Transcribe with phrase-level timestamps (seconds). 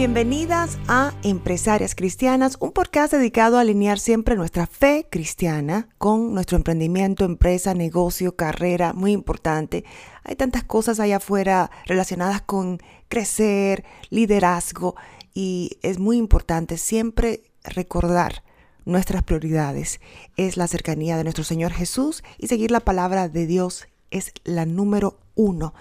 [0.00, 6.56] Bienvenidas a Empresarias Cristianas, un podcast dedicado a alinear siempre nuestra fe cristiana con nuestro
[6.56, 9.84] emprendimiento, empresa, negocio, carrera, muy importante.
[10.24, 12.78] Hay tantas cosas allá afuera relacionadas con
[13.10, 14.96] crecer, liderazgo
[15.34, 18.42] y es muy importante siempre recordar
[18.86, 20.00] nuestras prioridades.
[20.38, 24.64] Es la cercanía de nuestro Señor Jesús y seguir la palabra de Dios es la
[24.64, 25.74] número uno.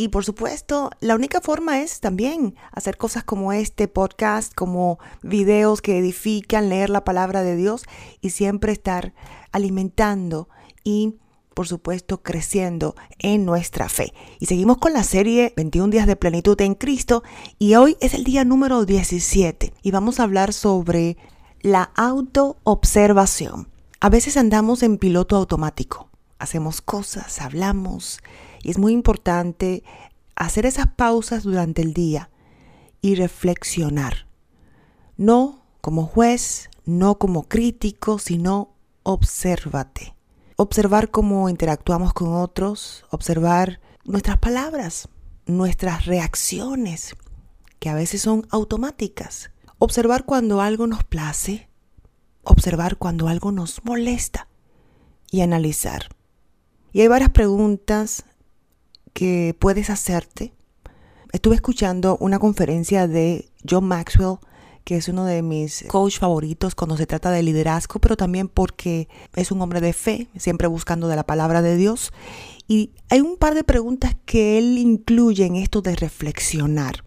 [0.00, 5.82] Y por supuesto, la única forma es también hacer cosas como este podcast, como videos
[5.82, 7.84] que edifican, leer la palabra de Dios
[8.22, 9.12] y siempre estar
[9.52, 10.48] alimentando
[10.84, 11.16] y
[11.52, 14.14] por supuesto, creciendo en nuestra fe.
[14.38, 17.22] Y seguimos con la serie 21 días de plenitud en Cristo
[17.58, 21.18] y hoy es el día número 17 y vamos a hablar sobre
[21.60, 23.68] la autoobservación.
[24.00, 26.09] A veces andamos en piloto automático,
[26.40, 28.20] hacemos cosas, hablamos
[28.62, 29.84] y es muy importante
[30.34, 32.30] hacer esas pausas durante el día
[33.00, 34.26] y reflexionar.
[35.16, 40.14] No como juez, no como crítico, sino obsérvate
[40.60, 45.08] observar cómo interactuamos con otros, observar nuestras palabras,
[45.46, 47.16] nuestras reacciones,
[47.78, 49.52] que a veces son automáticas.
[49.78, 51.70] Observar cuando algo nos place,
[52.42, 54.48] observar cuando algo nos molesta
[55.30, 56.10] y analizar.
[56.92, 58.24] Y hay varias preguntas
[59.12, 60.52] que puedes hacerte.
[61.32, 64.38] Estuve escuchando una conferencia de John Maxwell
[64.84, 69.08] que es uno de mis coach favoritos cuando se trata de liderazgo, pero también porque
[69.34, 72.12] es un hombre de fe, siempre buscando de la palabra de Dios.
[72.66, 77.04] Y hay un par de preguntas que él incluye en esto de reflexionar.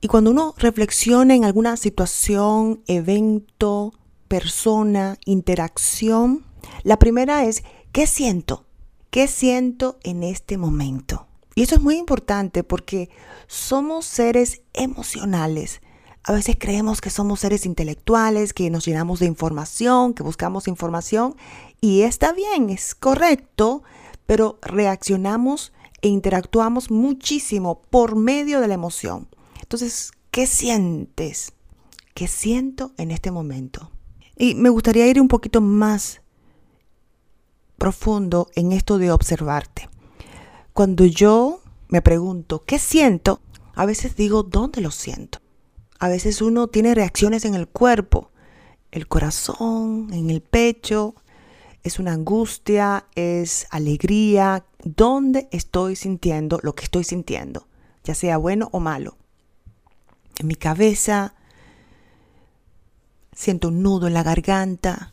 [0.00, 3.92] Y cuando uno reflexiona en alguna situación, evento,
[4.28, 6.44] persona, interacción,
[6.84, 8.65] la primera es, ¿qué siento?
[9.16, 11.26] ¿Qué siento en este momento?
[11.54, 13.08] Y eso es muy importante porque
[13.46, 15.80] somos seres emocionales
[16.22, 21.34] a veces creemos que somos seres intelectuales, que nos llenamos de información, que buscamos información
[21.80, 23.84] y está bien, es correcto,
[24.26, 25.72] pero reaccionamos
[26.02, 29.28] e interactuamos muchísimo por medio de la emoción.
[29.62, 31.54] Entonces, ¿qué sientes?
[32.12, 33.92] ¿Qué siento en este momento?
[34.36, 36.20] Y me gustaría ir un poquito más
[37.78, 39.88] profundo en esto de observarte.
[40.72, 43.40] Cuando yo me pregunto, ¿qué siento?
[43.74, 45.38] A veces digo, ¿dónde lo siento?
[45.98, 48.30] A veces uno tiene reacciones en el cuerpo,
[48.90, 51.14] el corazón, en el pecho,
[51.86, 54.64] es una angustia, es alegría.
[54.82, 57.68] ¿Dónde estoy sintiendo lo que estoy sintiendo?
[58.02, 59.16] Ya sea bueno o malo.
[60.38, 61.34] En mi cabeza,
[63.32, 65.12] siento un nudo en la garganta.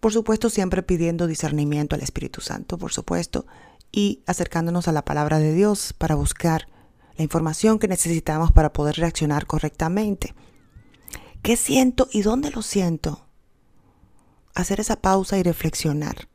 [0.00, 3.46] Por supuesto, siempre pidiendo discernimiento al Espíritu Santo, por supuesto,
[3.92, 6.68] y acercándonos a la palabra de Dios para buscar
[7.16, 10.34] la información que necesitamos para poder reaccionar correctamente.
[11.42, 13.26] ¿Qué siento y dónde lo siento?
[14.54, 16.28] Hacer esa pausa y reflexionar.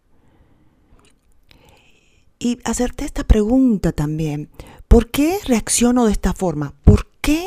[2.40, 4.50] Y hacerte esta pregunta también.
[4.88, 6.74] ¿Por qué reacciono de esta forma?
[6.84, 7.46] ¿Por qué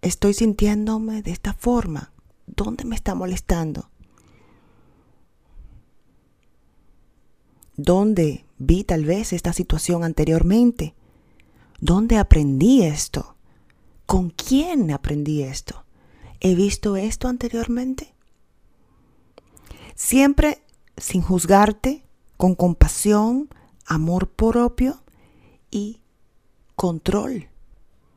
[0.00, 2.12] estoy sintiéndome de esta forma?
[2.46, 3.90] ¿Dónde me está molestando?
[7.76, 10.94] ¿Dónde vi tal vez esta situación anteriormente?
[11.80, 13.36] ¿Dónde aprendí esto?
[14.06, 15.84] ¿Con quién aprendí esto?
[16.40, 18.14] ¿He visto esto anteriormente?
[19.94, 20.62] Siempre
[20.96, 22.04] sin juzgarte,
[22.36, 23.48] con compasión,
[23.86, 25.02] amor propio
[25.70, 26.00] y
[26.76, 27.48] control.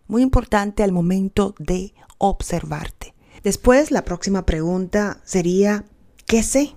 [0.07, 3.13] Muy importante al momento de observarte.
[3.43, 5.85] Después, la próxima pregunta sería,
[6.25, 6.75] ¿qué sé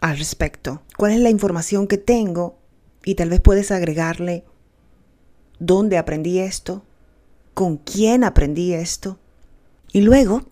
[0.00, 0.82] al respecto?
[0.96, 2.58] ¿Cuál es la información que tengo?
[3.04, 4.44] Y tal vez puedes agregarle
[5.58, 6.84] dónde aprendí esto,
[7.54, 9.18] con quién aprendí esto
[9.92, 10.42] y luego,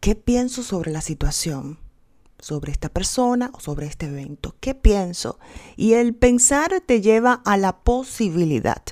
[0.00, 1.78] ¿qué pienso sobre la situación?
[2.38, 4.56] sobre esta persona o sobre este evento.
[4.60, 5.38] ¿Qué pienso?
[5.76, 8.82] Y el pensar te lleva a la posibilidad,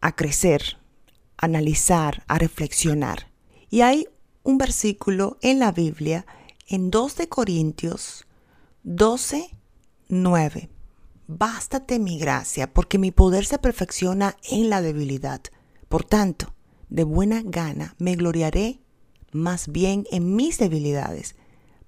[0.00, 0.78] a crecer,
[1.38, 3.30] a analizar, a reflexionar.
[3.70, 4.08] Y hay
[4.42, 6.26] un versículo en la Biblia,
[6.66, 8.26] en 2 de Corintios
[8.90, 9.50] 12,
[10.08, 10.70] 9.
[11.26, 15.42] Bástate mi gracia, porque mi poder se perfecciona en la debilidad.
[15.90, 16.54] Por tanto,
[16.88, 18.80] de buena gana me gloriaré
[19.30, 21.34] más bien en mis debilidades,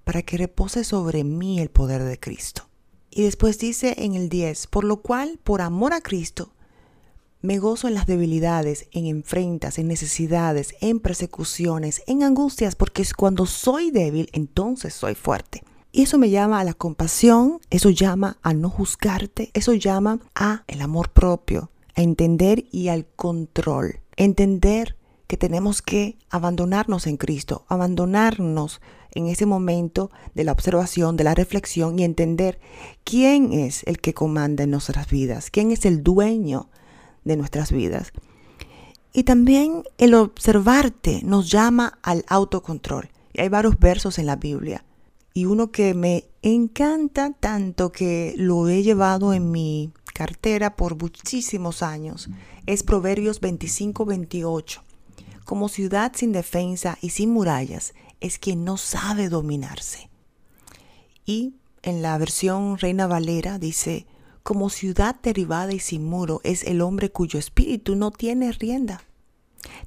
[0.03, 2.69] para que repose sobre mí el poder de Cristo.
[3.09, 6.53] Y después dice en el 10, por lo cual, por amor a Cristo,
[7.41, 13.47] me gozo en las debilidades, en enfrentas, en necesidades, en persecuciones, en angustias, porque cuando
[13.47, 15.63] soy débil, entonces soy fuerte.
[15.91, 20.63] Y eso me llama a la compasión, eso llama a no juzgarte, eso llama a
[20.67, 23.99] el amor propio, a entender y al control.
[24.15, 24.95] Entender
[25.27, 28.81] que tenemos que abandonarnos en Cristo, abandonarnos
[29.13, 32.59] en ese momento de la observación, de la reflexión y entender
[33.03, 36.69] quién es el que comanda en nuestras vidas, quién es el dueño
[37.25, 38.13] de nuestras vidas.
[39.13, 43.09] Y también el observarte nos llama al autocontrol.
[43.33, 44.85] Y hay varios versos en la Biblia.
[45.33, 51.81] Y uno que me encanta tanto que lo he llevado en mi cartera por muchísimos
[51.81, 52.29] años
[52.65, 54.81] es Proverbios 25-28.
[55.45, 60.09] Como ciudad sin defensa y sin murallas es quien no sabe dominarse.
[61.25, 64.05] Y en la versión Reina Valera dice,
[64.43, 69.03] como ciudad derribada y sin muro es el hombre cuyo espíritu no tiene rienda.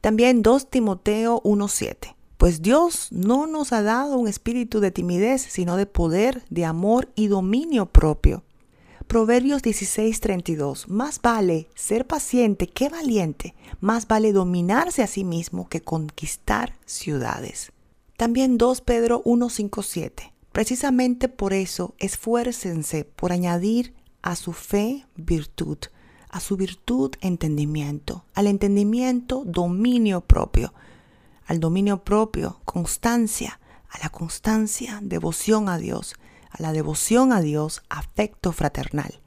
[0.00, 2.13] También 2 Timoteo 1.7.
[2.44, 7.08] Pues Dios no nos ha dado un espíritu de timidez, sino de poder, de amor
[7.14, 8.44] y dominio propio.
[9.06, 10.86] Proverbios 16:32.
[10.88, 17.72] Más vale ser paciente que valiente, más vale dominarse a sí mismo que conquistar ciudades.
[18.18, 20.34] También 2 Pedro 1:57.
[20.52, 25.78] Precisamente por eso esfuércense por añadir a su fe virtud,
[26.28, 30.74] a su virtud entendimiento, al entendimiento dominio propio,
[31.46, 36.14] al dominio propio constancia, a la constancia devoción a Dios,
[36.50, 39.20] a la devoción a Dios afecto fraternal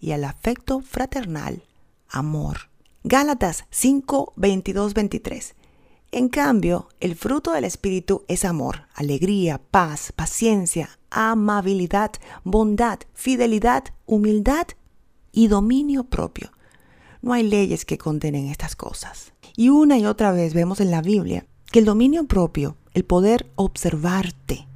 [0.00, 1.62] y al afecto fraternal
[2.08, 2.70] amor.
[3.04, 5.54] Gálatas 5, 22, 23.
[6.12, 12.12] En cambio, el fruto del Espíritu es amor, alegría, paz, paciencia, amabilidad,
[12.44, 14.68] bondad, fidelidad, humildad
[15.32, 16.52] y dominio propio.
[17.22, 19.32] No hay leyes que condenen estas cosas.
[19.56, 23.52] Y una y otra vez vemos en la Biblia que el dominio propio, el poder
[23.54, 24.66] observarte,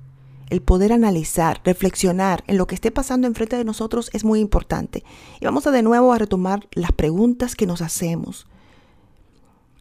[0.50, 5.02] el poder analizar, reflexionar en lo que esté pasando enfrente de nosotros es muy importante.
[5.40, 8.46] Y vamos a de nuevo a retomar las preguntas que nos hacemos.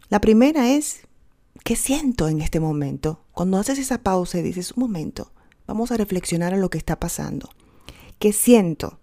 [0.07, 1.09] La primera es,
[1.65, 3.19] ¿qué siento en este momento?
[3.33, 5.33] Cuando haces esa pausa y dices, un momento,
[5.67, 7.49] vamos a reflexionar en lo que está pasando.
[8.17, 9.01] ¿Qué siento?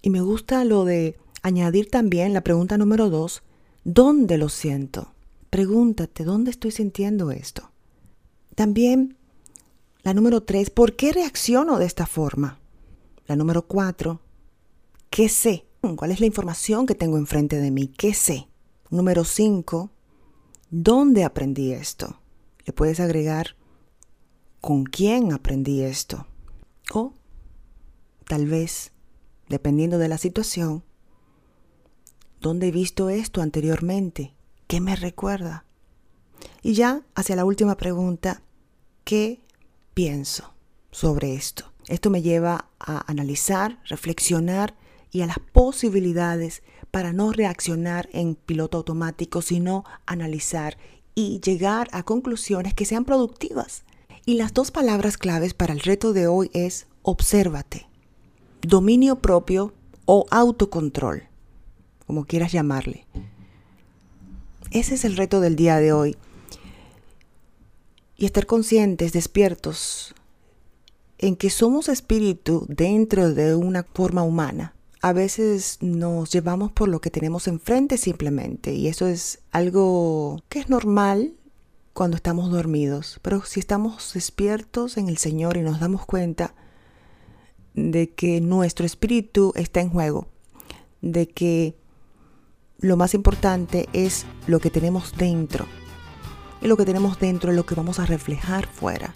[0.00, 3.42] Y me gusta lo de añadir también la pregunta número dos,
[3.84, 5.13] ¿dónde lo siento?
[5.54, 7.70] Pregúntate, ¿dónde estoy sintiendo esto?
[8.56, 9.16] También
[10.02, 12.58] la número tres, ¿por qué reacciono de esta forma?
[13.28, 14.20] La número cuatro,
[15.10, 15.64] ¿qué sé?
[15.94, 17.86] ¿Cuál es la información que tengo enfrente de mí?
[17.86, 18.48] ¿Qué sé?
[18.90, 19.92] Número cinco,
[20.70, 22.18] ¿dónde aprendí esto?
[22.66, 23.54] Le puedes agregar
[24.60, 26.26] con quién aprendí esto.
[26.92, 27.14] O
[28.26, 28.90] tal vez,
[29.48, 30.82] dependiendo de la situación,
[32.40, 34.33] ¿dónde he visto esto anteriormente?
[34.74, 35.64] ¿Qué me recuerda?
[36.60, 38.42] Y ya hacia la última pregunta,
[39.04, 39.40] ¿qué
[39.94, 40.52] pienso
[40.90, 41.70] sobre esto.
[41.86, 44.74] Esto me lleva a analizar, reflexionar
[45.12, 50.76] y a las posibilidades para no reaccionar en piloto automático, sino analizar
[51.14, 53.84] y llegar a conclusiones que sean productivas.
[54.26, 57.86] Y las dos palabras claves para el reto de hoy es obsérvate,
[58.60, 59.72] dominio propio
[60.04, 61.28] o autocontrol,
[62.08, 63.06] como quieras llamarle.
[64.74, 66.16] Ese es el reto del día de hoy
[68.16, 70.16] y estar conscientes, despiertos,
[71.16, 74.74] en que somos espíritu dentro de una forma humana.
[75.00, 80.58] A veces nos llevamos por lo que tenemos enfrente simplemente y eso es algo que
[80.58, 81.34] es normal
[81.92, 86.52] cuando estamos dormidos, pero si estamos despiertos en el Señor y nos damos cuenta
[87.74, 90.26] de que nuestro espíritu está en juego,
[91.00, 91.76] de que
[92.78, 95.66] lo más importante es lo que tenemos dentro,
[96.60, 99.12] y lo que tenemos dentro es lo que vamos a reflejar fuera.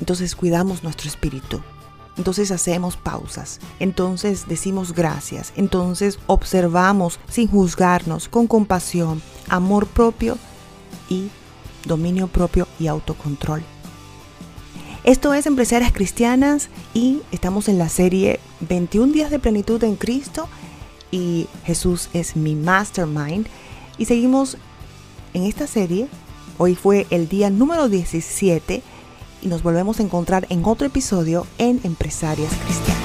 [0.00, 1.60] Entonces cuidamos nuestro espíritu.
[2.16, 3.60] Entonces hacemos pausas.
[3.80, 5.52] Entonces decimos gracias.
[5.56, 10.38] Entonces observamos sin juzgarnos, con compasión, amor propio
[11.08, 11.30] y
[11.84, 13.62] dominio propio y autocontrol.
[15.04, 20.48] Esto es Empresarias Cristianas y estamos en la serie 21 días de plenitud en Cristo
[21.10, 23.46] y Jesús es mi mastermind
[23.96, 24.56] y seguimos
[25.34, 26.08] en esta serie.
[26.58, 28.82] Hoy fue el día número 17
[29.42, 32.97] y nos volvemos a encontrar en otro episodio en Empresarias Cristianas.